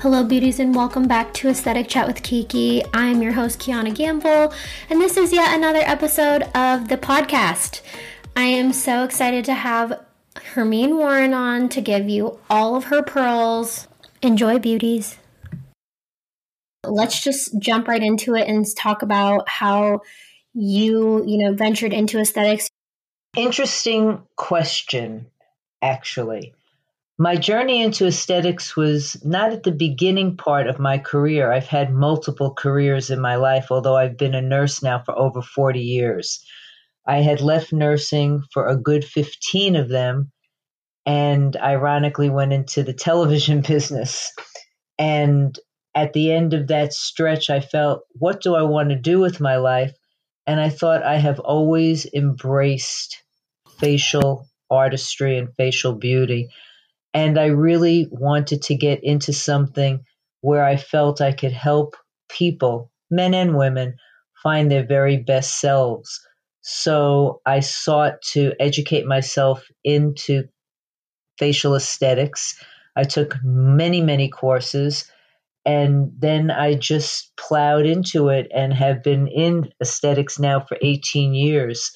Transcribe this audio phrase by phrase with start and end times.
[0.00, 2.82] Hello, beauties, and welcome back to Aesthetic Chat with Kiki.
[2.94, 4.50] I'm your host, Kiana Gamble,
[4.88, 7.82] and this is yet another episode of the podcast.
[8.34, 10.00] I am so excited to have
[10.54, 13.88] Hermine Warren on to give you all of her pearls.
[14.22, 15.18] Enjoy, beauties.
[16.82, 20.00] Let's just jump right into it and talk about how
[20.54, 22.70] you, you know, ventured into aesthetics.
[23.36, 25.26] Interesting question,
[25.82, 26.54] actually.
[27.20, 31.52] My journey into aesthetics was not at the beginning part of my career.
[31.52, 35.42] I've had multiple careers in my life, although I've been a nurse now for over
[35.42, 36.42] 40 years.
[37.06, 40.32] I had left nursing for a good 15 of them
[41.04, 44.32] and ironically went into the television business.
[44.98, 45.58] And
[45.94, 49.40] at the end of that stretch, I felt, what do I want to do with
[49.40, 49.92] my life?
[50.46, 53.22] And I thought I have always embraced
[53.78, 56.48] facial artistry and facial beauty.
[57.12, 60.04] And I really wanted to get into something
[60.42, 61.96] where I felt I could help
[62.28, 63.96] people, men and women,
[64.42, 66.20] find their very best selves.
[66.62, 70.44] So I sought to educate myself into
[71.38, 72.54] facial aesthetics.
[72.96, 75.10] I took many, many courses.
[75.66, 81.34] And then I just plowed into it and have been in aesthetics now for 18
[81.34, 81.90] years.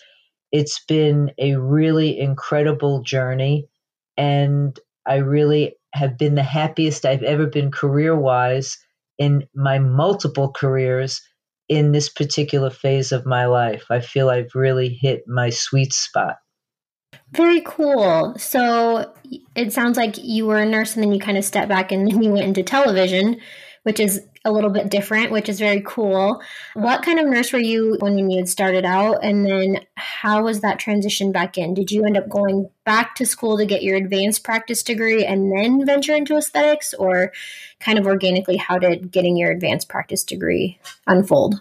[0.53, 3.69] It's been a really incredible journey.
[4.17, 8.79] And I really have been the happiest I've ever been career wise
[9.19, 11.21] in my multiple careers
[11.69, 13.85] in this particular phase of my life.
[13.91, 16.37] I feel I've really hit my sweet spot.
[17.33, 18.35] Very cool.
[18.39, 19.15] So
[19.55, 22.07] it sounds like you were a nurse and then you kind of stepped back and
[22.07, 23.41] then you went into television,
[23.85, 26.43] which is a little bit different, which is very cool.
[26.75, 29.23] What kind of nurse were you when you had started out?
[29.23, 31.73] And then how was that transition back in?
[31.73, 35.51] Did you end up going back to school to get your advanced practice degree and
[35.51, 36.93] then venture into aesthetics?
[36.95, 37.33] Or
[37.81, 41.61] kind of organically, how did getting your advanced practice degree unfold?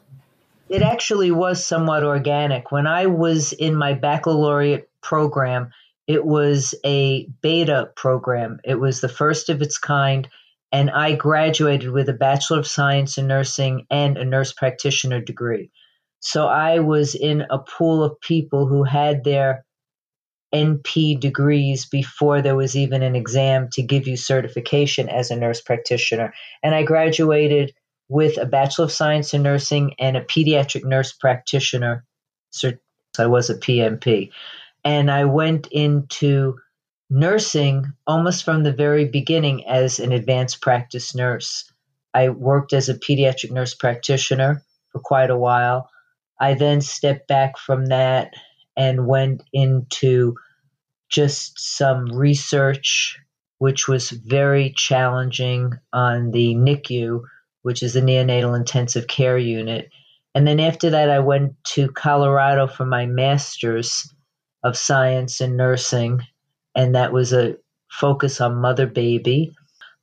[0.69, 2.71] It actually was somewhat organic.
[2.71, 5.71] When I was in my baccalaureate program,
[6.07, 8.59] it was a beta program.
[8.63, 10.27] It was the first of its kind
[10.73, 15.69] and I graduated with a Bachelor of Science in Nursing and a nurse practitioner degree.
[16.19, 19.65] So I was in a pool of people who had their
[20.53, 25.61] NP degrees before there was even an exam to give you certification as a nurse
[25.61, 26.33] practitioner.
[26.63, 27.73] And I graduated
[28.09, 32.03] with a Bachelor of Science in Nursing and a pediatric nurse practitioner.
[32.49, 32.71] So
[33.19, 34.31] I was a PNP.
[34.83, 36.57] And I went into
[37.13, 41.71] nursing almost from the very beginning as an advanced practice nurse.
[42.11, 45.89] I worked as a pediatric nurse practitioner for quite a while.
[46.39, 48.33] I then stepped back from that
[48.75, 50.35] and went into
[51.07, 53.19] just some research,
[53.59, 57.21] which was very challenging on the NICU,
[57.61, 59.89] which is the neonatal intensive care unit.
[60.33, 64.11] And then after that, I went to Colorado for my master's
[64.63, 66.21] of science in nursing
[66.75, 67.57] and that was a
[67.89, 69.55] focus on mother baby.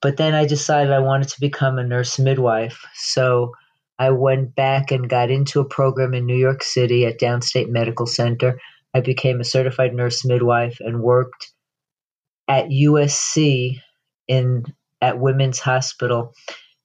[0.02, 2.84] But then I decided I wanted to become a nurse midwife.
[2.94, 3.52] So
[3.98, 8.06] I went back and got into a program in New York City at Downstate Medical
[8.06, 8.58] Center.
[8.94, 11.52] I became a certified nurse midwife and worked
[12.48, 13.80] at USC
[14.26, 14.64] in
[15.02, 16.32] at Women's Hospital.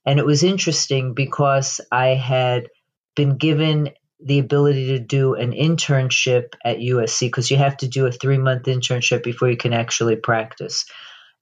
[0.04, 2.68] And it was interesting because I had
[3.14, 3.90] been given
[4.20, 8.38] the ability to do an internship at USC because you have to do a three
[8.38, 10.86] month internship before you can actually practice.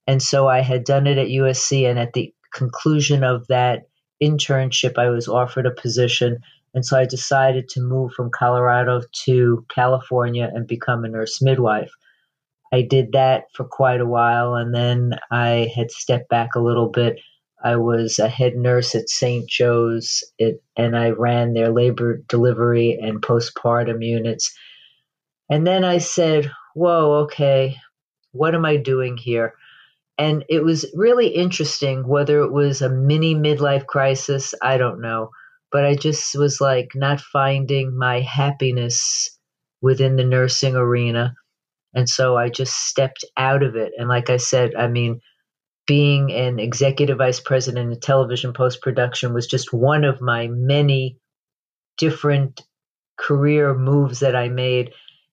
[0.07, 3.87] And so I had done it at USC, and at the conclusion of that
[4.21, 6.39] internship, I was offered a position.
[6.73, 11.91] And so I decided to move from Colorado to California and become a nurse midwife.
[12.73, 16.89] I did that for quite a while, and then I had stepped back a little
[16.89, 17.19] bit
[17.65, 19.49] I was a head nurse at St.
[19.49, 24.55] Joe's, it, and I ran their labor delivery and postpartum units.
[25.49, 27.77] And then I said, Whoa, okay,
[28.33, 29.55] what am I doing here?
[30.15, 35.31] And it was really interesting, whether it was a mini midlife crisis, I don't know.
[35.71, 39.35] But I just was like not finding my happiness
[39.81, 41.33] within the nursing arena.
[41.95, 43.93] And so I just stepped out of it.
[43.97, 45.19] And like I said, I mean,
[45.87, 51.17] being an executive vice president in television post production was just one of my many
[51.97, 52.61] different
[53.17, 54.91] career moves that I made.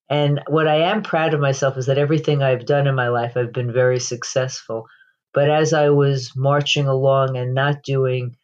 [0.09, 3.37] And what I am proud of myself is that everything I've done in my life,
[3.37, 4.87] I've been very successful.
[5.33, 8.37] But as I was marching along and not doing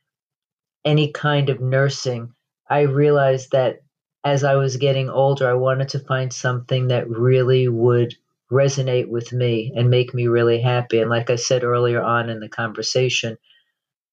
[0.85, 2.33] any kind of nursing,
[2.71, 3.81] I realized that
[4.25, 8.15] as I was getting older, I wanted to find something that really would
[8.51, 11.01] resonate with me and make me really happy.
[11.01, 13.37] And like I said earlier on in the conversation,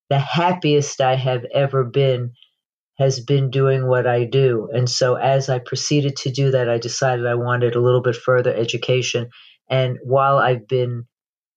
[0.10, 2.34] the happiest I have ever been
[2.98, 4.70] has been doing what I do.
[4.74, 8.16] And so as I proceeded to do that, I decided I wanted a little bit
[8.16, 9.30] further education.
[9.70, 11.06] And while I've been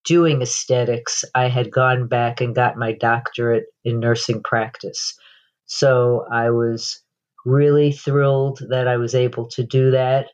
[0.05, 5.15] doing aesthetics, I had gone back and got my doctorate in nursing practice.
[5.67, 7.03] So I was
[7.45, 10.27] really thrilled that I was able to do that.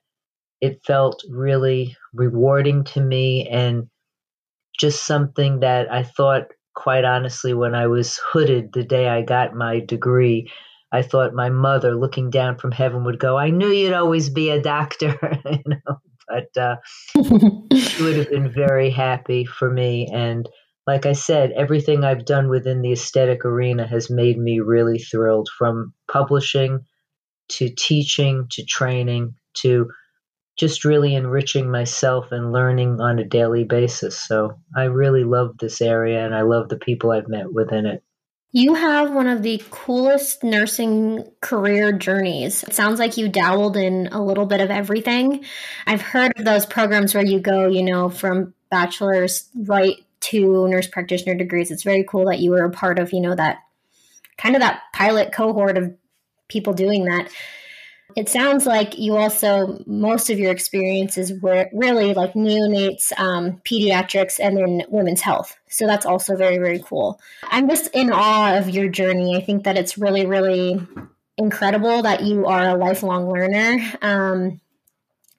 [0.60, 3.88] It felt really rewarding to me and
[4.78, 9.54] just something that I thought, quite honestly, when I was hooded the day I got
[9.54, 10.50] my degree,
[10.92, 14.50] I thought my mother, looking down from heaven, would go, "I knew you'd always be
[14.50, 15.98] a doctor," you know.
[16.28, 16.76] But uh,
[17.14, 20.08] she would have been very happy for me.
[20.12, 20.48] And
[20.86, 25.48] like I said, everything I've done within the aesthetic arena has made me really thrilled.
[25.58, 26.80] From publishing
[27.50, 29.88] to teaching to training to
[30.56, 34.18] just really enriching myself and learning on a daily basis.
[34.18, 38.02] So I really love this area and I love the people I've met within it.
[38.52, 42.62] You have one of the coolest nursing career journeys.
[42.62, 45.44] It sounds like you dabbled in a little bit of everything.
[45.88, 50.86] I've heard of those programs where you go, you know, from bachelor's right to nurse
[50.86, 51.72] practitioner degrees.
[51.72, 53.58] It's very cool that you were a part of, you know, that
[54.38, 55.92] kind of that pilot cohort of
[56.48, 57.28] people doing that.
[58.16, 64.38] It sounds like you also, most of your experiences were really like neonates, um, pediatrics,
[64.38, 65.56] and then women's health.
[65.68, 67.20] So that's also very, very cool.
[67.44, 69.36] I'm just in awe of your journey.
[69.36, 70.80] I think that it's really, really
[71.36, 73.78] incredible that you are a lifelong learner.
[74.00, 74.60] Um,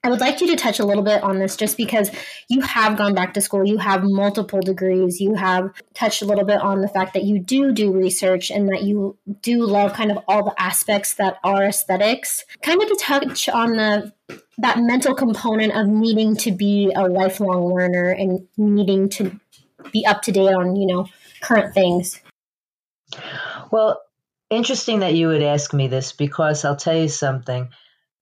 [0.06, 2.12] I would like you to touch a little bit on this just because
[2.48, 6.44] you have gone back to school, you have multiple degrees, you have touched a little
[6.44, 10.12] bit on the fact that you do do research and that you do love kind
[10.12, 12.44] of all the aspects that are aesthetics.
[12.62, 14.12] Kind of to touch on the
[14.58, 19.40] that mental component of needing to be a lifelong learner and needing to
[19.92, 21.08] be up to date on, you know,
[21.40, 22.20] current things.
[23.72, 24.00] Well,
[24.50, 27.70] interesting that you would ask me this because I'll tell you something.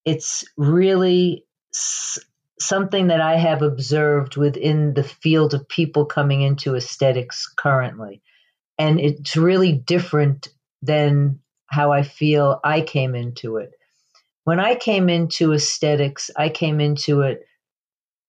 [0.07, 1.45] It's really
[2.61, 8.23] something that I have observed within the field of people coming into aesthetics currently.
[8.79, 10.49] And it's really different
[10.83, 13.73] than how I feel I came into it.
[14.45, 17.47] When I came into aesthetics, I came into it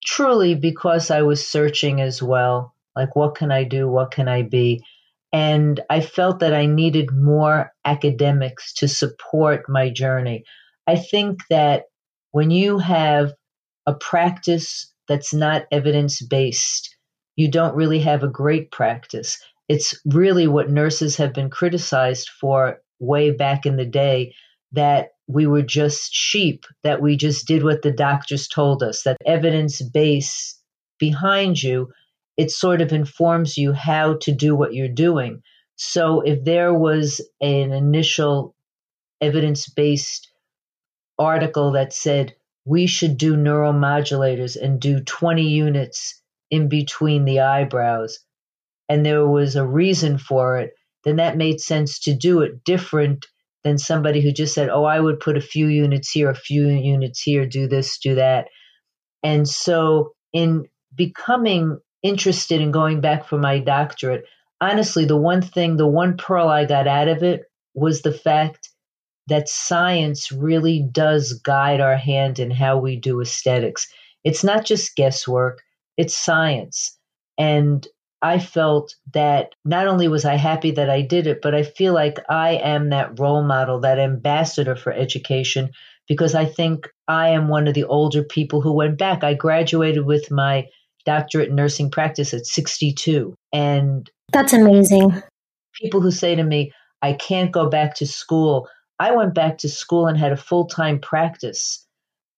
[0.03, 2.73] truly because I was searching as well.
[2.95, 3.87] Like, what can I do?
[3.87, 4.83] What can I be?
[5.33, 10.45] And I felt that I needed more academics to support my journey.
[10.87, 11.85] I think that
[12.35, 13.31] when you have
[13.85, 16.93] a practice that's not evidence based,
[17.37, 19.37] you don't really have a great practice.
[19.69, 24.33] It's really what nurses have been criticized for way back in the day
[24.73, 29.15] that we were just sheep, that we just did what the doctors told us, that
[29.25, 30.59] evidence base
[30.99, 31.87] behind you,
[32.35, 35.41] it sort of informs you how to do what you're doing.
[35.77, 38.53] So if there was an initial
[39.21, 40.29] evidence based
[41.17, 42.35] article that said
[42.65, 46.21] we should do neuromodulators and do 20 units
[46.51, 48.19] in between the eyebrows,
[48.89, 50.73] and there was a reason for it,
[51.03, 53.25] then that made sense to do it different
[53.63, 56.67] than somebody who just said, Oh, I would put a few units here, a few
[56.67, 58.47] units here, do this, do that.
[59.23, 60.65] And so, in
[60.95, 64.25] becoming interested in going back for my doctorate,
[64.61, 67.41] honestly, the one thing, the one pearl I got out of it
[67.73, 68.69] was the fact
[69.27, 73.87] that science really does guide our hand in how we do aesthetics.
[74.23, 75.61] It's not just guesswork,
[75.97, 76.97] it's science.
[77.37, 77.87] And
[78.21, 81.93] I felt that not only was I happy that I did it, but I feel
[81.93, 85.69] like I am that role model, that ambassador for education,
[86.07, 89.23] because I think I am one of the older people who went back.
[89.23, 90.65] I graduated with my
[91.05, 93.35] doctorate in nursing practice at 62.
[93.53, 95.21] And that's amazing.
[95.79, 98.67] People who say to me, I can't go back to school.
[98.99, 101.85] I went back to school and had a full time practice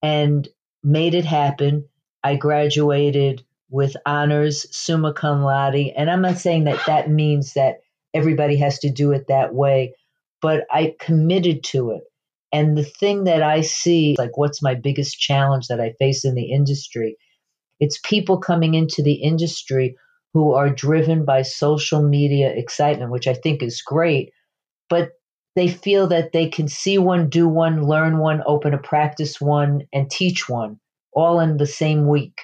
[0.02, 0.48] and
[0.84, 1.86] made it happen.
[2.24, 5.94] I graduated with honors, summa cum laude.
[5.96, 7.82] And I'm not saying that that means that
[8.14, 9.94] everybody has to do it that way,
[10.42, 12.04] but I committed to it.
[12.52, 16.34] And the thing that I see, like, what's my biggest challenge that I face in
[16.34, 17.18] the industry?
[17.80, 19.98] It's people coming into the industry
[20.34, 24.32] who are driven by social media excitement, which I think is great,
[24.90, 25.12] but
[25.58, 29.82] they feel that they can see one, do one, learn one, open a practice one,
[29.92, 30.80] and teach one
[31.12, 32.40] all in the same week.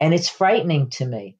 [0.00, 1.36] And it's frightening to me.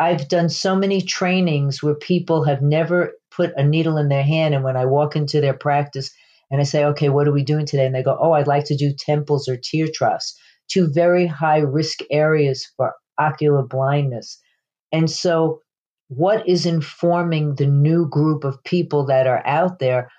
[0.00, 4.52] I've done so many trainings where people have never put a needle in their hand.
[4.52, 6.10] And when I walk into their practice
[6.50, 7.86] and I say, okay, what are we doing today?
[7.86, 10.36] And they go, oh, I'd like to do temples or tear troughs,
[10.68, 14.40] two very high risk areas for ocular blindness.
[14.90, 15.60] And so
[16.08, 20.10] what is informing the new group of people that are out there.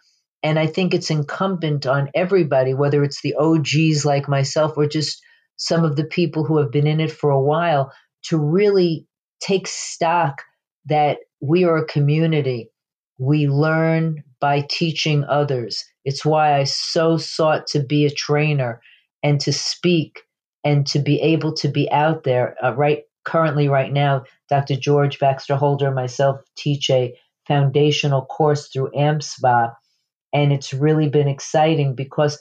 [0.46, 5.20] And I think it's incumbent on everybody, whether it's the OGs like myself or just
[5.58, 7.92] some of the people who have been in it for a while,
[8.26, 9.08] to really
[9.42, 10.44] take stock
[10.86, 12.70] that we are a community.
[13.18, 15.84] We learn by teaching others.
[16.04, 18.82] It's why I so sought to be a trainer
[19.24, 20.22] and to speak
[20.64, 22.56] and to be able to be out there.
[22.64, 24.76] Uh, right currently, right now, Dr.
[24.76, 27.16] George Baxter Holder and myself teach a
[27.48, 29.74] foundational course through AMSPA,
[30.36, 32.38] and it's really been exciting because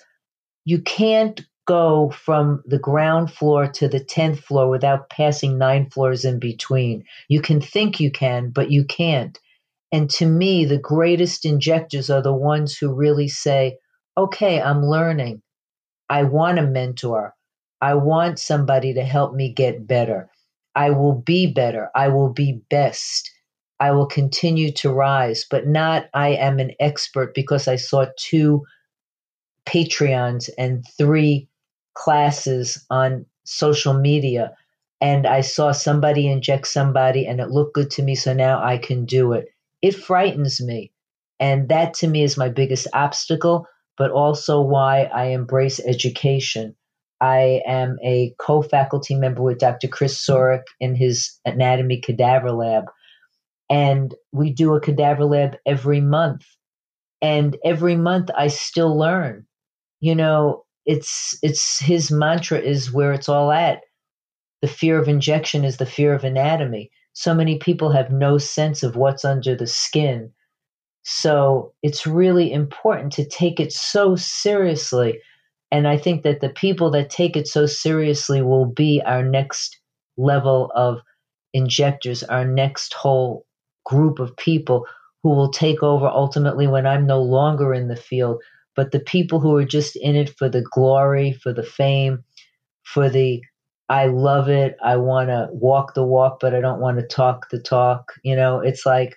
[0.64, 6.24] you can't go from the ground floor to the 10th floor without passing nine floors
[6.24, 7.04] in between.
[7.28, 9.38] You can think you can, but you can't.
[9.92, 13.78] And to me, the greatest injectors are the ones who really say,
[14.18, 15.40] okay, I'm learning.
[16.10, 17.34] I want a mentor.
[17.80, 20.30] I want somebody to help me get better.
[20.74, 21.90] I will be better.
[21.94, 23.30] I will be best.
[23.80, 28.64] I will continue to rise, but not I am an expert because I saw two
[29.66, 31.48] Patreons and three
[31.94, 34.54] classes on social media
[35.00, 38.78] and I saw somebody inject somebody and it looked good to me, so now I
[38.78, 39.48] can do it.
[39.82, 40.92] It frightens me.
[41.38, 43.66] And that to me is my biggest obstacle,
[43.98, 46.74] but also why I embrace education.
[47.20, 49.88] I am a co faculty member with Dr.
[49.88, 52.84] Chris Surek in his anatomy cadaver lab.
[53.74, 56.46] And we do a cadaver lab every month.
[57.20, 59.46] And every month I still learn.
[59.98, 63.80] You know, it's it's his mantra is where it's all at.
[64.62, 66.92] The fear of injection is the fear of anatomy.
[67.14, 70.30] So many people have no sense of what's under the skin.
[71.02, 75.18] So it's really important to take it so seriously.
[75.72, 79.80] And I think that the people that take it so seriously will be our next
[80.16, 81.00] level of
[81.52, 83.44] injectors, our next whole
[83.84, 84.86] group of people
[85.22, 88.42] who will take over ultimately when I'm no longer in the field
[88.74, 92.24] but the people who are just in it for the glory, for the fame,
[92.82, 93.42] for the
[93.88, 97.50] I love it, I want to walk the walk, but I don't want to talk
[97.50, 98.12] the talk.
[98.22, 99.16] You know, it's like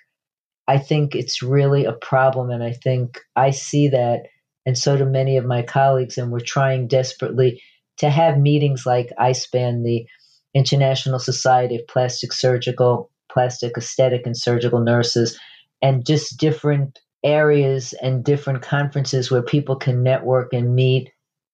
[0.68, 4.24] I think it's really a problem, and I think I see that,
[4.66, 7.62] and so do many of my colleagues, and we're trying desperately
[7.98, 10.06] to have meetings like ISPAN, the
[10.54, 15.38] International Society of Plastic Surgical, Plastic Aesthetic and Surgical Nurses,
[15.82, 21.10] and just different areas and different conferences where people can network and meet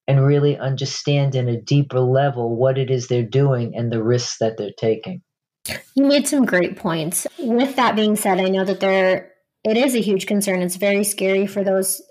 [0.07, 4.37] and really understand in a deeper level what it is they're doing and the risks
[4.39, 5.23] that they're taking.
[5.95, 7.27] You made some great points.
[7.39, 9.33] With that being said, I know that there
[9.65, 10.61] it is a huge concern.
[10.61, 12.03] It's very scary for those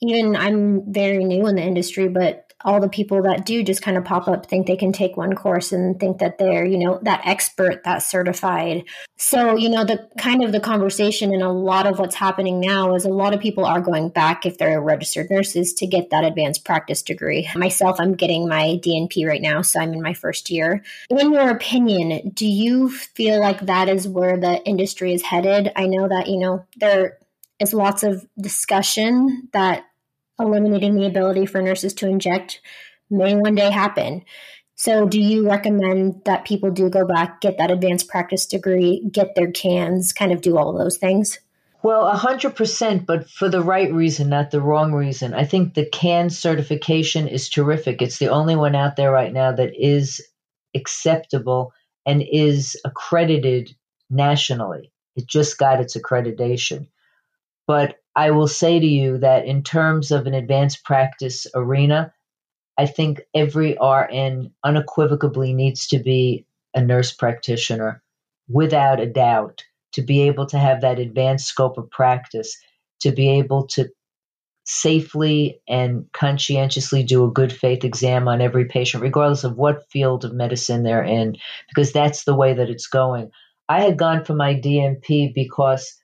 [0.00, 3.96] even I'm very new in the industry, but all the people that do just kind
[3.96, 6.98] of pop up think they can take one course and think that they're you know
[7.02, 8.84] that expert that certified.
[9.16, 12.94] So you know the kind of the conversation and a lot of what's happening now
[12.94, 16.24] is a lot of people are going back if they're registered nurses to get that
[16.24, 17.48] advanced practice degree.
[17.54, 20.82] Myself i'm getting my dnp right now so i'm in my first year.
[21.10, 25.70] In your opinion do you feel like that is where the industry is headed?
[25.76, 27.18] I know that you know there
[27.60, 29.84] is lots of discussion that
[30.38, 32.60] eliminating the ability for nurses to inject
[33.10, 34.24] may one day happen.
[34.76, 39.34] So, do you recommend that people do go back, get that advanced practice degree, get
[39.36, 41.38] their CANS, kind of do all of those things?
[41.84, 45.34] Well, 100%, but for the right reason, not the wrong reason.
[45.34, 48.00] I think the CAN certification is terrific.
[48.00, 50.26] It's the only one out there right now that is
[50.74, 51.72] acceptable
[52.06, 53.76] and is accredited
[54.08, 54.92] nationally.
[55.14, 56.88] It just got its accreditation.
[57.66, 62.12] But I will say to you that in terms of an advanced practice arena,
[62.78, 68.02] I think every RN unequivocally needs to be a nurse practitioner
[68.48, 72.56] without a doubt to be able to have that advanced scope of practice,
[73.00, 73.88] to be able to
[74.64, 80.24] safely and conscientiously do a good faith exam on every patient, regardless of what field
[80.24, 81.36] of medicine they're in,
[81.68, 83.30] because that's the way that it's going.
[83.68, 85.94] I had gone for my DNP because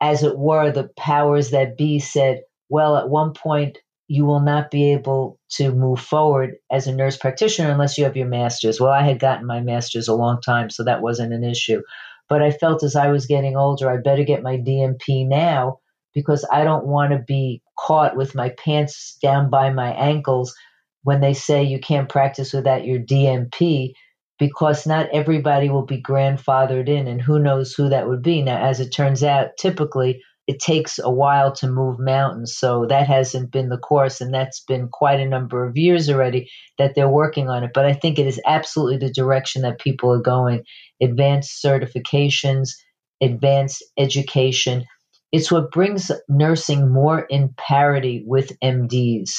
[0.00, 4.70] as it were, the powers that be said, well, at one point, you will not
[4.70, 8.80] be able to move forward as a nurse practitioner unless you have your master's.
[8.80, 11.82] Well, I had gotten my master's a long time, so that wasn't an issue.
[12.28, 15.78] But I felt as I was getting older, I better get my DNP now
[16.14, 20.54] because I don't want to be caught with my pants down by my ankles
[21.02, 23.92] when they say you can't practice without your DNP
[24.38, 28.42] because not everybody will be grandfathered in, and who knows who that would be.
[28.42, 33.06] Now, as it turns out, typically it takes a while to move mountains, so that
[33.06, 37.08] hasn't been the course, and that's been quite a number of years already that they're
[37.08, 37.70] working on it.
[37.74, 40.62] But I think it is absolutely the direction that people are going
[41.02, 42.70] advanced certifications
[43.20, 44.84] advanced education.
[45.32, 49.30] It's what brings nursing more in parity with MDs.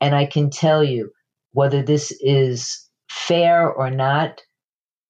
[0.00, 1.10] And I can tell you,
[1.52, 4.40] whether this is fair or not,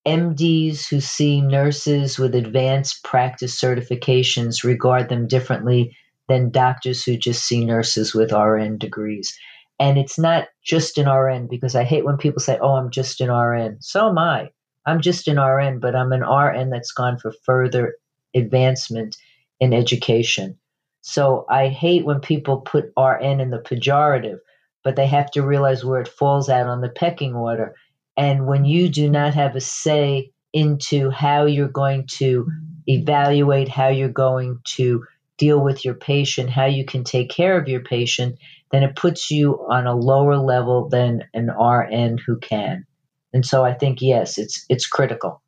[0.06, 5.94] MDs who see nurses with advanced practice certifications regard them differently
[6.26, 9.38] than doctors who just see nurses with RN degrees.
[9.78, 13.20] And it's not just an RN because I hate when people say, oh, I'm just
[13.20, 13.76] an RN.
[13.82, 14.50] So am I.
[14.86, 17.96] I'm just an RN, but I'm an RN that's gone for further
[18.34, 19.16] advancement
[19.60, 20.58] in education.
[21.02, 24.38] So I hate when people put RN in the pejorative,
[24.82, 27.74] but they have to realize where it falls out on the pecking order.
[28.20, 32.46] And when you do not have a say into how you're going to
[32.86, 35.04] evaluate, how you're going to
[35.38, 38.36] deal with your patient, how you can take care of your patient,
[38.72, 42.84] then it puts you on a lower level than an RN who can.
[43.32, 45.40] And so I think yes, it's it's critical.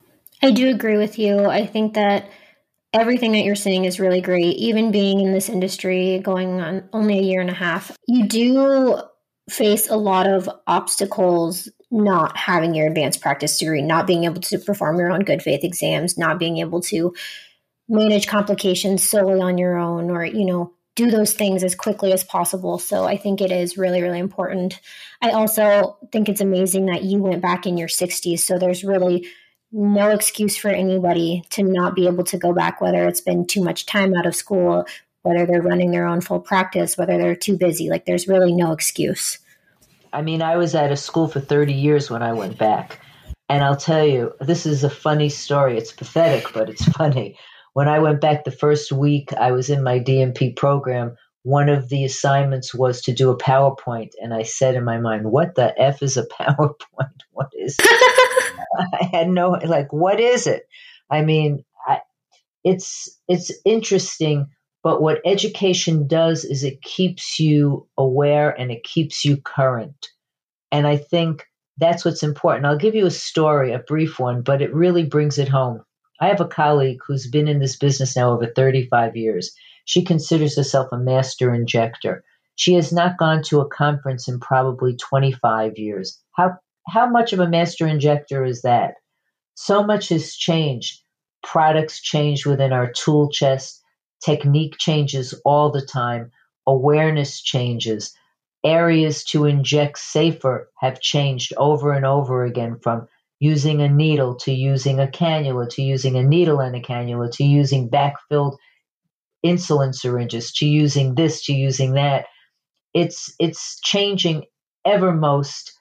[0.42, 1.44] I do agree with you.
[1.44, 2.30] I think that
[2.94, 4.56] everything that you're saying is really great.
[4.56, 8.96] Even being in this industry going on only a year and a half, you do
[9.50, 14.58] face a lot of obstacles not having your advanced practice degree, not being able to
[14.58, 17.14] perform your own good faith exams, not being able to
[17.88, 22.24] manage complications solely on your own or, you know, do those things as quickly as
[22.24, 22.78] possible.
[22.78, 24.80] So I think it is really, really important.
[25.20, 28.40] I also think it's amazing that you went back in your 60s.
[28.40, 29.26] So there's really
[29.70, 33.62] no excuse for anybody to not be able to go back, whether it's been too
[33.62, 34.86] much time out of school,
[35.22, 37.88] whether they're running their own full practice, whether they're too busy.
[37.88, 39.38] Like there's really no excuse.
[40.12, 43.00] I mean, I was at a school for 30 years when I went back.
[43.48, 45.76] And I'll tell you, this is a funny story.
[45.76, 47.38] It's pathetic, but it's funny.
[47.74, 51.88] When I went back the first week I was in my DNP program, one of
[51.88, 54.10] the assignments was to do a PowerPoint.
[54.20, 57.20] And I said in my mind, what the F is a PowerPoint?
[57.32, 58.56] What is it?
[58.78, 60.62] I had no, like, what is it?
[61.10, 62.00] I mean, I,
[62.64, 64.48] it's, it's interesting,
[64.82, 70.08] but what education does is it keeps you aware and it keeps you current.
[70.70, 71.44] And I think
[71.78, 72.66] that's what's important.
[72.66, 75.82] I'll give you a story, a brief one, but it really brings it home.
[76.20, 79.52] I have a colleague who's been in this business now over 35 years.
[79.84, 82.24] She considers herself a master injector.
[82.54, 86.20] She has not gone to a conference in probably 25 years.
[86.32, 88.94] How how much of a master injector is that?
[89.54, 91.00] So much has changed.
[91.42, 93.81] Products change within our tool chest.
[94.24, 96.30] Technique changes all the time.
[96.66, 98.14] Awareness changes.
[98.64, 103.08] Areas to inject safer have changed over and over again from
[103.42, 107.42] using a needle to using a cannula to using a needle and a cannula to
[107.42, 108.56] using backfilled
[109.44, 112.26] insulin syringes to using this to using that
[112.94, 114.44] it's it's changing
[114.84, 115.72] ever most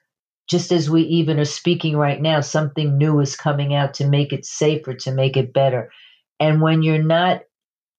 [0.49, 4.33] just as we even are speaking right now something new is coming out to make
[4.33, 5.91] it safer to make it better
[6.39, 7.41] and when you're not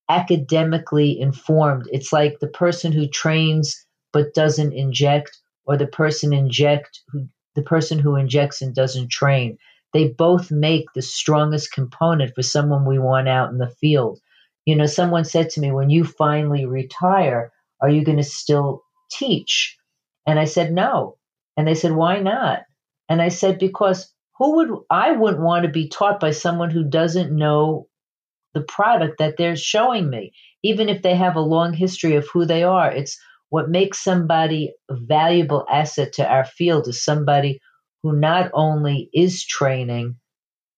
[0.08, 7.00] academically informed it's like the person who trains but doesn't inject or the person inject
[7.08, 9.58] who the person who injects and doesn't train.
[9.92, 14.20] They both make the strongest component for someone we want out in the field.
[14.64, 18.82] You know, someone said to me, when you finally retire, are you going to still
[19.10, 19.76] teach?
[20.26, 21.18] And I said, no.
[21.56, 22.62] And they said, why not?
[23.08, 26.84] And I said, because who would, I wouldn't want to be taught by someone who
[26.84, 27.88] doesn't know
[28.54, 32.44] the product that they're showing me, even if they have a long history of who
[32.44, 32.90] they are.
[32.90, 33.18] It's
[33.50, 37.60] what makes somebody a valuable asset to our field is somebody
[38.02, 40.16] who not only is training,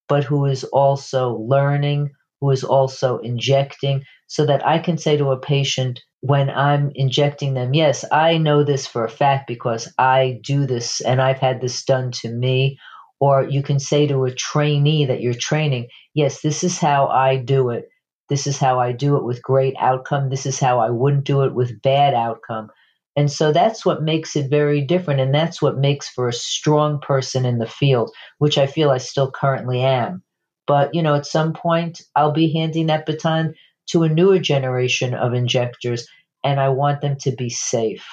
[0.08, 2.10] but who is also learning,
[2.40, 7.54] who is also injecting, so that I can say to a patient when I'm injecting
[7.54, 11.60] them, yes, I know this for a fact because I do this and I've had
[11.60, 12.78] this done to me.
[13.24, 17.36] Or you can say to a trainee that you're training, yes, this is how I
[17.36, 17.88] do it.
[18.28, 20.28] This is how I do it with great outcome.
[20.28, 22.68] This is how I wouldn't do it with bad outcome.
[23.16, 25.20] And so that's what makes it very different.
[25.20, 28.98] And that's what makes for a strong person in the field, which I feel I
[28.98, 30.22] still currently am.
[30.66, 33.54] But, you know, at some point, I'll be handing that baton
[33.88, 36.06] to a newer generation of injectors,
[36.44, 38.04] and I want them to be safe.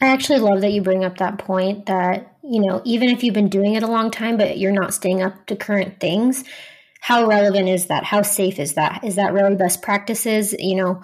[0.00, 3.34] I actually love that you bring up that point that, you know, even if you've
[3.34, 6.44] been doing it a long time, but you're not staying up to current things,
[7.00, 8.04] how relevant is that?
[8.04, 9.04] How safe is that?
[9.04, 10.54] Is that really best practices?
[10.58, 11.02] You know,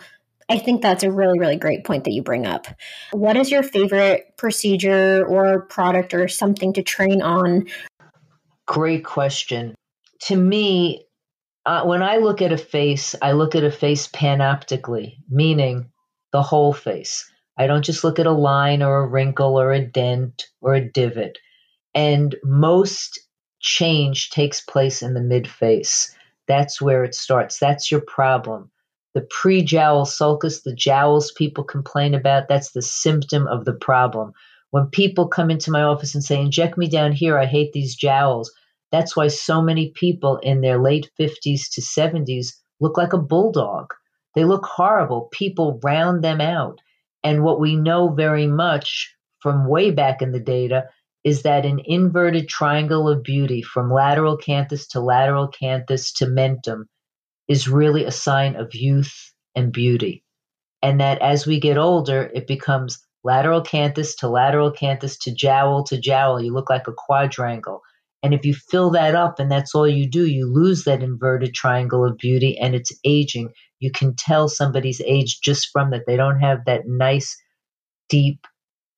[0.48, 2.68] I think that's a really, really great point that you bring up.
[3.12, 7.66] What is your favorite procedure or product or something to train on?
[8.66, 9.74] Great question.
[10.22, 11.06] To me,
[11.66, 15.90] uh, when I look at a face, I look at a face panoptically, meaning
[16.32, 17.30] the whole face.
[17.58, 20.84] I don't just look at a line or a wrinkle or a dent or a
[20.84, 21.38] divot.
[21.94, 23.20] And most
[23.60, 26.14] change takes place in the mid face.
[26.46, 27.58] That's where it starts.
[27.58, 28.70] That's your problem.
[29.14, 34.32] The pre jowl sulcus, the jowls people complain about, that's the symptom of the problem.
[34.70, 37.96] When people come into my office and say, inject me down here, I hate these
[37.96, 38.52] jowls,
[38.92, 43.92] that's why so many people in their late 50s to 70s look like a bulldog.
[44.34, 45.28] They look horrible.
[45.32, 46.80] People round them out.
[47.26, 50.84] And what we know very much from way back in the data
[51.24, 56.84] is that an inverted triangle of beauty from lateral canthus to lateral canthus to mentum
[57.48, 60.22] is really a sign of youth and beauty.
[60.82, 65.82] And that as we get older, it becomes lateral canthus to lateral canthus to jowl
[65.82, 66.40] to jowl.
[66.40, 67.82] You look like a quadrangle.
[68.26, 71.54] And if you fill that up and that's all you do, you lose that inverted
[71.54, 73.52] triangle of beauty and it's aging.
[73.78, 76.06] You can tell somebody's age just from that.
[76.08, 77.40] They don't have that nice,
[78.08, 78.44] deep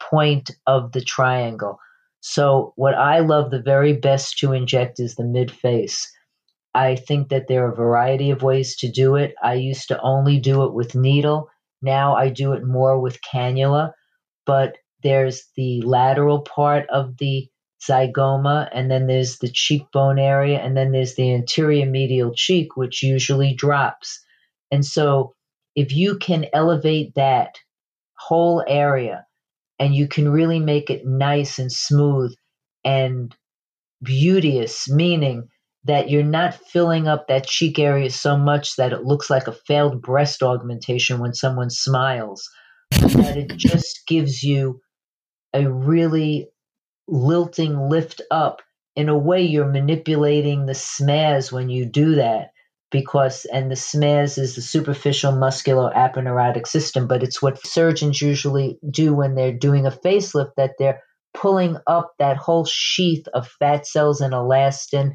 [0.00, 1.78] point of the triangle.
[2.20, 6.10] So, what I love the very best to inject is the mid face.
[6.74, 9.34] I think that there are a variety of ways to do it.
[9.42, 11.50] I used to only do it with needle.
[11.82, 13.92] Now I do it more with cannula,
[14.46, 17.46] but there's the lateral part of the
[17.86, 23.02] zygoma, and then there's the cheekbone area, and then there's the anterior medial cheek, which
[23.02, 24.20] usually drops.
[24.70, 25.34] And so,
[25.74, 27.56] if you can elevate that
[28.14, 29.24] whole area
[29.78, 32.34] and you can really make it nice and smooth
[32.84, 33.34] and
[34.02, 35.48] beauteous, meaning
[35.84, 39.56] that you're not filling up that cheek area so much that it looks like a
[39.66, 42.48] failed breast augmentation when someone smiles,
[42.90, 44.80] that it just gives you
[45.54, 46.48] a really
[47.08, 48.62] lilting lift up.
[48.94, 52.50] In a way, you're manipulating the SMAS when you do that
[52.90, 58.78] because, and the SMAS is the superficial muscular aponeurotic system, but it's what surgeons usually
[58.88, 61.02] do when they're doing a facelift that they're
[61.34, 65.12] pulling up that whole sheath of fat cells and elastin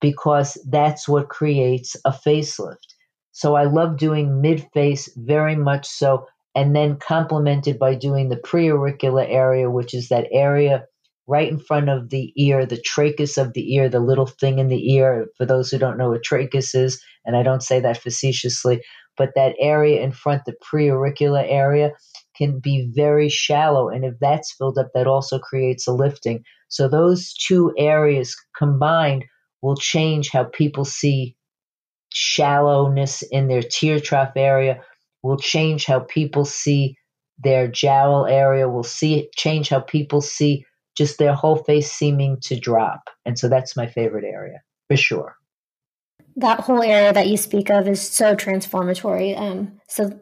[0.00, 2.94] because that's what creates a facelift.
[3.32, 8.36] So I love doing mid face very much so, and then complemented by doing the
[8.36, 10.86] preauricular area, which is that area
[11.28, 14.68] right in front of the ear, the tragus of the ear, the little thing in
[14.68, 15.28] the ear.
[15.36, 18.82] For those who don't know what tragus is, and I don't say that facetiously,
[19.16, 21.90] but that area in front, the preauricular area,
[22.34, 23.90] can be very shallow.
[23.90, 26.44] And if that's filled up, that also creates a lifting.
[26.68, 29.24] So those two areas combined
[29.60, 31.36] will change how people see
[32.10, 34.80] shallowness in their tear trough area,
[35.22, 36.96] will change how people see
[37.38, 40.64] their jowl area, will see change how people see
[40.98, 43.08] just their whole face seeming to drop.
[43.24, 45.36] And so that's my favorite area for sure.
[46.36, 49.34] That whole area that you speak of is so transformatory.
[49.34, 50.20] Um, so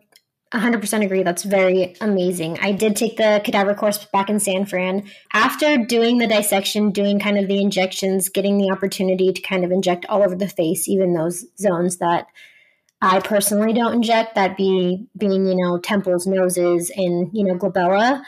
[0.53, 1.23] 100% agree.
[1.23, 2.59] That's very amazing.
[2.61, 5.11] I did take the cadaver course back in San Fran.
[5.33, 9.73] After doing the dissection, doing kind of the injections, getting the opportunity to kind of
[9.73, 12.27] inject all over the face, even those zones that
[13.01, 18.23] I personally don't inject, that be being, you know, temples, noses, and, you know, glabella.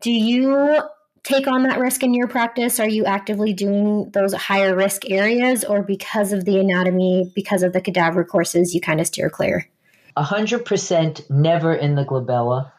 [0.00, 0.82] Do you
[1.26, 2.78] take on that risk in your practice?
[2.78, 7.72] Are you actively doing those higher risk areas, or because of the anatomy, because of
[7.72, 9.68] the cadaver courses, you kind of steer clear?
[10.16, 12.70] 100% never in the glabella,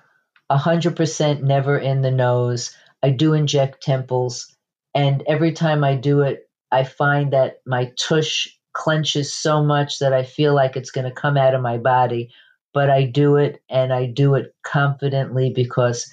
[0.50, 2.76] 100% never in the nose.
[3.04, 4.56] I do inject temples,
[4.96, 10.14] and every time I do it, I find that my tush clenches so much that
[10.14, 12.32] I feel like it's going to come out of my body.
[12.74, 16.10] But I do it, and I do it confidently because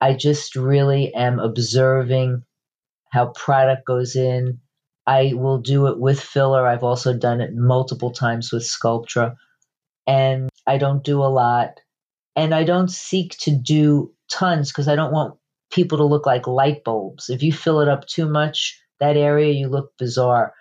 [0.00, 2.42] I just really am observing
[3.10, 4.60] how product goes in.
[5.06, 6.66] I will do it with filler.
[6.66, 9.36] I've also done it multiple times with Sculptra
[10.06, 11.80] and I don't do a lot.
[12.36, 15.34] And I don't seek to do tons because I don't want
[15.70, 17.28] people to look like light bulbs.
[17.28, 20.54] If you fill it up too much, that area, you look bizarre.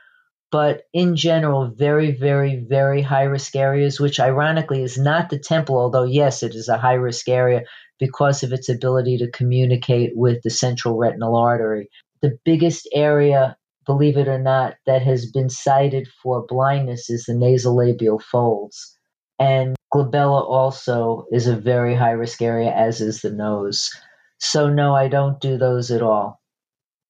[0.51, 5.77] But in general, very, very, very high risk areas, which ironically is not the temple,
[5.77, 7.65] although, yes, it is a high risk area
[7.99, 11.89] because of its ability to communicate with the central retinal artery.
[12.21, 17.33] The biggest area, believe it or not, that has been cited for blindness is the
[17.33, 18.97] nasolabial folds.
[19.37, 23.89] And glabella also is a very high risk area, as is the nose.
[24.39, 26.41] So, no, I don't do those at all.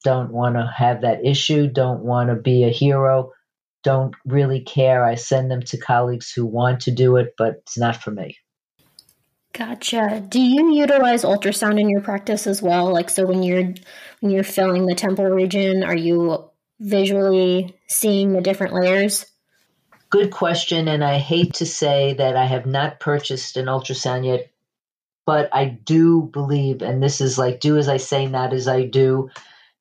[0.04, 3.32] Don't want to have that issue, don't want to be a hero,
[3.82, 5.04] don't really care.
[5.04, 8.36] I send them to colleagues who want to do it, but it's not for me.
[9.52, 10.24] Gotcha.
[10.28, 12.92] Do you utilize ultrasound in your practice as well?
[12.92, 13.74] Like so when you're
[14.20, 19.26] when you're filling the temple region, are you visually seeing the different layers?
[20.08, 20.88] Good question.
[20.88, 24.50] And I hate to say that I have not purchased an ultrasound yet,
[25.26, 28.86] but I do believe, and this is like do as I say, not as I
[28.86, 29.30] do,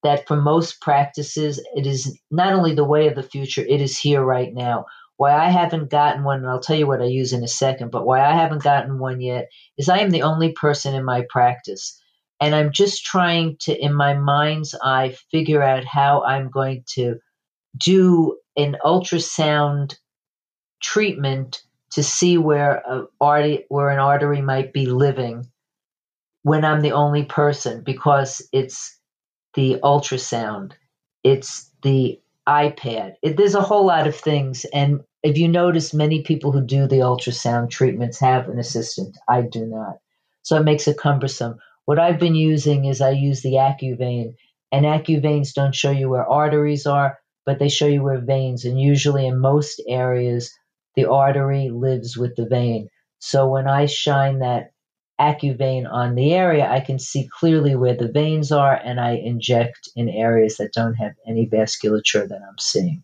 [0.03, 3.97] that for most practices, it is not only the way of the future, it is
[3.97, 4.85] here right now.
[5.19, 7.91] Why I haven't gotten one, and I'll tell you what I use in a second,
[7.91, 11.25] but why I haven't gotten one yet is I am the only person in my
[11.29, 12.01] practice.
[12.39, 17.17] And I'm just trying to, in my mind's eye, figure out how I'm going to
[17.77, 19.97] do an ultrasound
[20.81, 25.45] treatment to see where a artery, where an artery might be living
[26.43, 28.97] when I'm the only person because it's
[29.53, 30.71] the ultrasound,
[31.25, 33.15] it's the iPad.
[33.21, 36.87] It, there's a whole lot of things, and if you notice, many people who do
[36.87, 39.17] the ultrasound treatments have an assistant.
[39.27, 39.97] I do not,
[40.43, 41.57] so it makes it cumbersome.
[41.85, 44.35] What I've been using is I use the AccuVein,
[44.71, 48.63] and AccuVeins don't show you where arteries are, but they show you where veins.
[48.65, 50.51] And usually, in most areas,
[50.95, 52.89] the artery lives with the vein.
[53.19, 54.71] So when I shine that
[55.19, 59.89] AccuVein on the area, I can see clearly where the veins are, and I inject
[59.95, 63.03] in areas that don't have any vasculature that I'm seeing.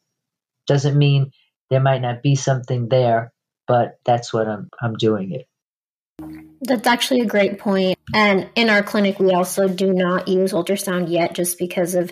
[0.68, 1.32] Doesn't mean
[1.70, 3.32] there might not be something there,
[3.68, 5.48] but that's what I'm I'm doing it.
[6.62, 7.98] That's actually a great point.
[8.14, 12.12] And in our clinic, we also do not use ultrasound yet, just because of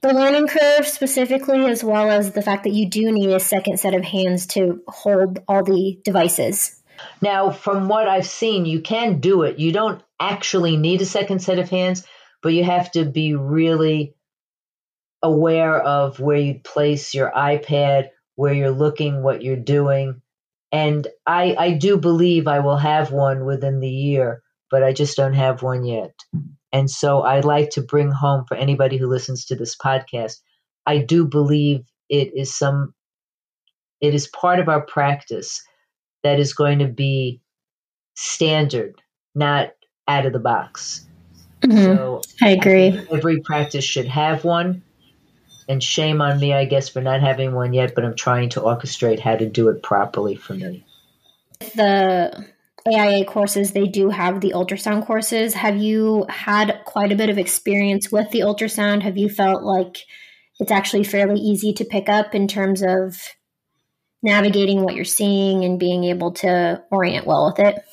[0.00, 3.78] the learning curve specifically, as well as the fact that you do need a second
[3.78, 6.82] set of hands to hold all the devices.
[7.20, 9.58] Now, from what I've seen, you can do it.
[9.58, 12.04] You don't actually need a second set of hands,
[12.42, 14.14] but you have to be really
[15.22, 20.22] aware of where you place your iPad, where you're looking, what you're doing.
[20.70, 25.16] And I, I do believe I will have one within the year, but I just
[25.16, 26.14] don't have one yet.
[26.72, 30.40] And so I'd like to bring home for anybody who listens to this podcast,
[30.86, 32.94] I do believe it is some
[34.00, 35.62] it is part of our practice
[36.24, 37.40] that is going to be
[38.16, 39.00] standard,
[39.34, 39.70] not
[40.08, 41.06] out of the box.
[41.60, 41.76] Mm-hmm.
[41.76, 42.98] So I agree.
[42.98, 44.82] I every practice should have one.
[45.68, 48.60] And shame on me, I guess, for not having one yet, but I'm trying to
[48.60, 50.84] orchestrate how to do it properly for me.
[51.74, 52.46] The
[52.86, 55.54] AIA courses, they do have the ultrasound courses.
[55.54, 59.02] Have you had quite a bit of experience with the ultrasound?
[59.02, 59.98] Have you felt like
[60.58, 63.16] it's actually fairly easy to pick up in terms of
[64.22, 67.84] navigating what you're seeing and being able to orient well with it?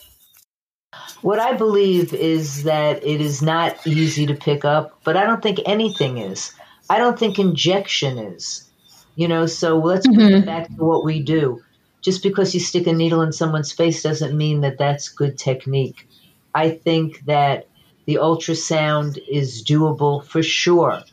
[1.21, 5.41] What I believe is that it is not easy to pick up, but I don't
[5.41, 6.53] think anything is.
[6.89, 8.65] I don't think injection is.
[9.15, 10.15] You know, so let's mm-hmm.
[10.15, 11.62] bring it back to what we do
[12.02, 16.08] just because you stick a needle in someone's face doesn't mean that that's good technique.
[16.54, 17.67] I think that
[18.06, 21.04] the ultrasound is doable for sure.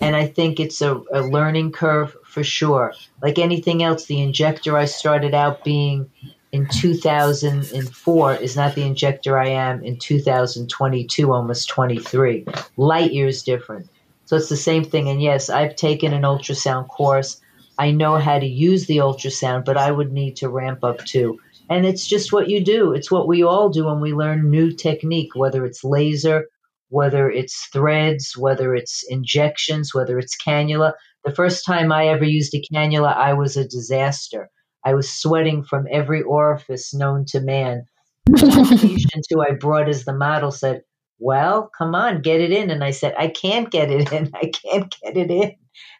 [0.00, 2.94] And I think it's a, a learning curve for sure.
[3.22, 6.10] Like anything else, the injector I started out being
[6.50, 12.46] in 2004 is not the injector I am in 2022, almost 23.
[12.76, 13.88] Light years different.
[14.32, 15.10] So it's the same thing.
[15.10, 17.38] And yes, I've taken an ultrasound course.
[17.78, 21.38] I know how to use the ultrasound, but I would need to ramp up too.
[21.68, 22.94] And it's just what you do.
[22.94, 26.46] It's what we all do when we learn new technique, whether it's laser,
[26.88, 30.94] whether it's threads, whether it's injections, whether it's cannula.
[31.26, 34.48] The first time I ever used a cannula, I was a disaster.
[34.82, 37.84] I was sweating from every orifice known to man.
[38.30, 40.84] The patient who I brought as the model said,
[41.22, 42.70] Well, come on, get it in.
[42.70, 44.30] And I said, I can't get it in.
[44.34, 45.54] I can't get it in.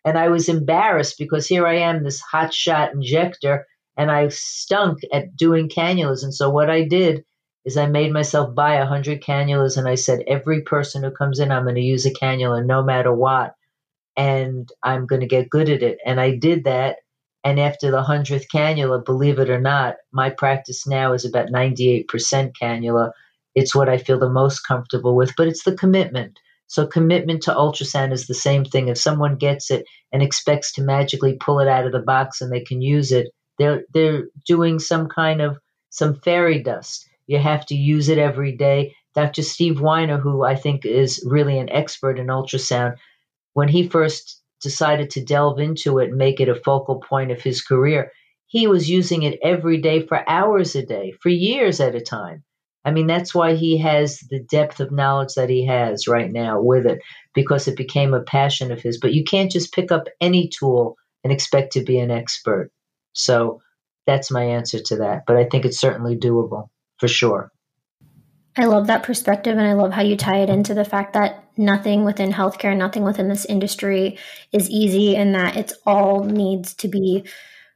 [0.04, 4.98] And I was embarrassed because here I am, this hot shot injector, and I stunk
[5.12, 6.24] at doing cannulas.
[6.24, 7.24] And so what I did
[7.64, 11.38] is I made myself buy a hundred cannulas and I said, every person who comes
[11.38, 13.54] in, I'm going to use a cannula no matter what.
[14.16, 15.98] And I'm going to get good at it.
[16.04, 16.96] And I did that.
[17.44, 22.06] And after the hundredth cannula, believe it or not, my practice now is about 98%
[22.60, 23.12] cannula.
[23.54, 26.38] It's what I feel the most comfortable with, but it's the commitment.
[26.66, 28.88] So commitment to ultrasound is the same thing.
[28.88, 32.50] If someone gets it and expects to magically pull it out of the box and
[32.50, 35.58] they can use it, they're they're doing some kind of
[35.90, 37.06] some fairy dust.
[37.26, 38.94] You have to use it every day.
[39.14, 39.42] Dr.
[39.42, 42.96] Steve Weiner, who I think is really an expert in ultrasound,
[43.52, 47.42] when he first decided to delve into it and make it a focal point of
[47.42, 48.10] his career,
[48.46, 52.44] he was using it every day for hours a day, for years at a time.
[52.84, 56.60] I mean, that's why he has the depth of knowledge that he has right now
[56.60, 57.00] with it,
[57.34, 58.98] because it became a passion of his.
[58.98, 62.70] But you can't just pick up any tool and expect to be an expert.
[63.12, 63.62] So
[64.06, 65.22] that's my answer to that.
[65.26, 67.52] But I think it's certainly doable for sure.
[68.56, 71.42] I love that perspective, and I love how you tie it into the fact that
[71.56, 74.18] nothing within healthcare, nothing within this industry
[74.52, 77.24] is easy, and that it's all needs to be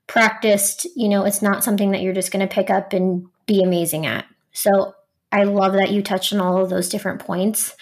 [0.06, 0.86] practiced.
[0.94, 4.04] You know, it's not something that you're just going to pick up and be amazing
[4.04, 4.26] at.
[4.52, 4.95] So
[5.32, 7.74] I love that you touched on all of those different points.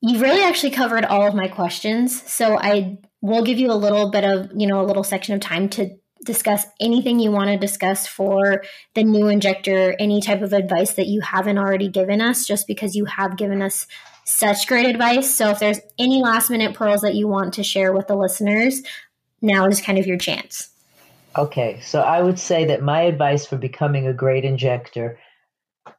[0.00, 2.22] You really actually covered all of my questions.
[2.30, 5.40] So I will give you a little bit of, you know, a little section of
[5.40, 5.90] time to
[6.24, 8.62] discuss anything you want to discuss for
[8.94, 12.94] the new injector, any type of advice that you haven't already given us, just because
[12.94, 13.86] you have given us
[14.24, 15.32] such great advice.
[15.34, 18.82] So if there's any last minute pearls that you want to share with the listeners,
[19.40, 20.68] now is kind of your chance.
[21.36, 25.18] Okay, so I would say that my advice for becoming a great injector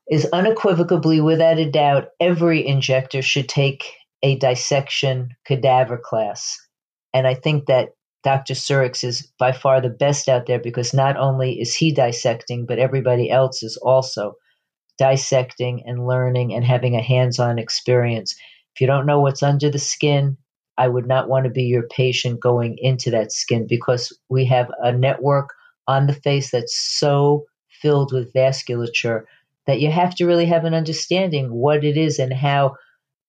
[0.10, 3.86] is unequivocally, without a doubt, every injector should take
[4.22, 6.58] a dissection cadaver class.
[7.13, 7.89] And I think that
[8.24, 8.54] Dr.
[8.54, 12.80] Surek's is by far the best out there because not only is he dissecting, but
[12.80, 14.36] everybody else is also
[14.98, 18.36] dissecting and learning and having a hands on experience.
[18.76, 20.38] If you don't know what's under the skin,
[20.78, 24.72] I would not want to be your patient going into that skin because we have
[24.82, 25.50] a network
[25.88, 29.24] on the face that's so filled with vasculature
[29.67, 32.76] that you have to really have an understanding what it is and how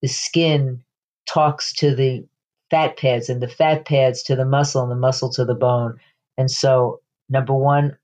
[0.02, 0.82] the skin
[1.26, 2.26] talks to the
[2.70, 5.98] fat pads and the fat pads to the muscle and the muscle to the bone.
[6.36, 7.96] And so, number one,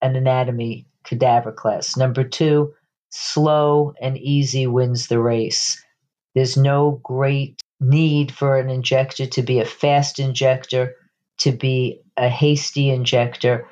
[0.00, 1.96] an anatomy cadaver class.
[1.96, 2.74] Number two,
[3.10, 5.82] slow and easy wins the race.
[6.34, 10.94] There's no great need for an injector to be a fast injector,
[11.38, 13.68] to be a hasty injector,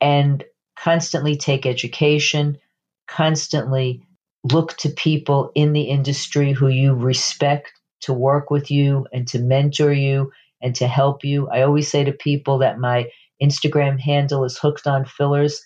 [0.00, 0.44] and
[0.78, 2.58] constantly take education,
[3.06, 4.02] constantly
[4.44, 9.38] look to people in the industry who you respect to work with you and to
[9.38, 11.48] mentor you and to help you.
[11.48, 13.06] I always say to people that my
[13.42, 15.62] Instagram handle is hooked on fillers.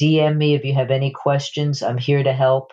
[0.00, 1.82] DM me if you have any questions.
[1.82, 2.72] I'm here to help.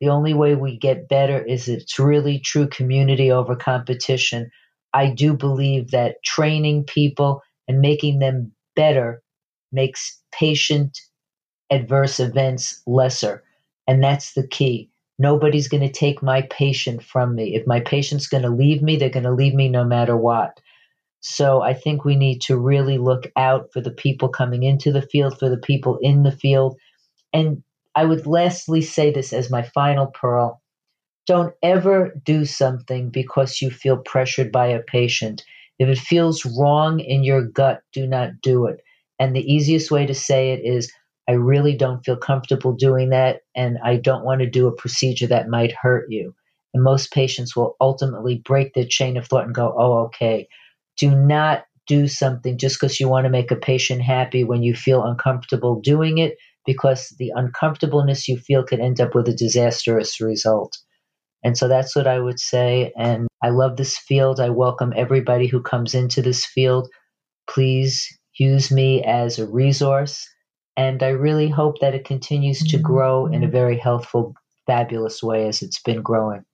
[0.00, 4.50] The only way we get better is it's really true community over competition.
[4.92, 9.22] I do believe that training people and making them better
[9.72, 10.98] makes patient
[11.70, 13.42] adverse events lesser.
[13.86, 14.90] And that's the key.
[15.18, 17.54] Nobody's going to take my patient from me.
[17.54, 20.60] If my patient's going to leave me, they're going to leave me no matter what.
[21.20, 25.02] So I think we need to really look out for the people coming into the
[25.02, 26.78] field, for the people in the field.
[27.32, 27.62] And
[27.94, 30.60] I would lastly say this as my final pearl.
[31.26, 35.44] Don't ever do something because you feel pressured by a patient.
[35.78, 38.80] If it feels wrong in your gut, do not do it.
[39.18, 40.92] And the easiest way to say it is
[41.28, 45.26] I really don't feel comfortable doing that, and I don't want to do a procedure
[45.28, 46.34] that might hurt you.
[46.72, 50.48] And most patients will ultimately break their chain of thought and go, oh, okay.
[50.98, 54.74] Do not do something just because you want to make a patient happy when you
[54.74, 60.20] feel uncomfortable doing it, because the uncomfortableness you feel could end up with a disastrous
[60.20, 60.76] result.
[61.42, 62.92] And so that's what I would say.
[62.96, 64.40] And I love this field.
[64.40, 66.88] I welcome everybody who comes into this field.
[67.48, 68.06] Please
[68.38, 70.26] use me as a resource.
[70.76, 72.86] And I really hope that it continues to mm-hmm.
[72.86, 74.34] grow in a very healthful,
[74.66, 76.44] fabulous way as it's been growing.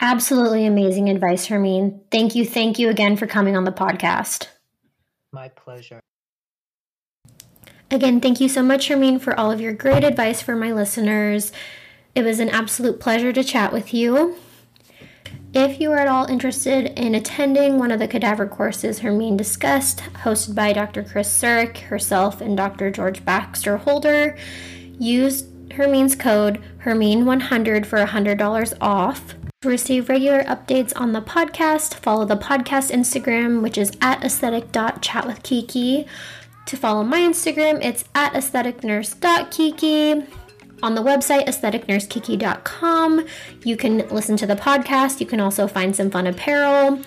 [0.00, 2.00] Absolutely amazing advice, Hermine.
[2.10, 2.44] Thank you.
[2.44, 4.48] Thank you again for coming on the podcast.
[5.32, 6.00] My pleasure.
[7.90, 11.52] Again, thank you so much, Hermine, for all of your great advice for my listeners.
[12.14, 14.36] It was an absolute pleasure to chat with you.
[15.58, 20.00] If you are at all interested in attending one of the cadaver courses Hermine discussed,
[20.22, 21.02] hosted by Dr.
[21.02, 22.90] Chris Surek, herself, and Dr.
[22.90, 24.36] George Baxter Holder,
[24.98, 29.34] use Hermine's code Hermine100 for $100 off.
[29.62, 36.06] To receive regular updates on the podcast, follow the podcast Instagram, which is at aesthetic.chatwithkiki.
[36.66, 40.26] To follow my Instagram, it's at aestheticnurse.kiki
[40.82, 43.26] on the website aestheticnursekiki.com.
[43.64, 45.20] You can listen to the podcast.
[45.20, 47.00] You can also find some fun apparel.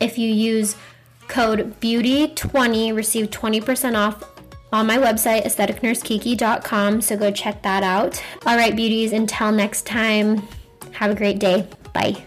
[0.00, 0.76] If you use
[1.28, 4.22] code BEAUTY20, receive 20% off
[4.72, 7.00] on my website aestheticnursekiki.com.
[7.00, 8.22] So go check that out.
[8.44, 10.46] All right, beauties, until next time,
[10.92, 11.68] have a great day.
[11.92, 12.25] Bye.